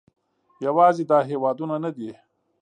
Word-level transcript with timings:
یوازې 0.65 1.03
دا 1.11 1.19
هېوادونه 1.29 1.75
نه 1.83 1.91
دي 1.97 2.11